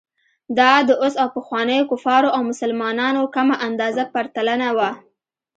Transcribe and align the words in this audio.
دا 0.59 0.71
د 0.87 0.91
اوس 1.01 1.15
او 1.21 1.27
پخوانیو 1.37 1.89
کفارو 1.91 2.29
او 2.35 2.41
مسلمانانو 2.51 3.21
کمه 3.35 3.55
اندازه 3.67 4.03
پرتلنه 4.13 4.69
وه. 4.77 4.91